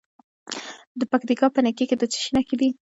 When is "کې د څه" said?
1.89-2.17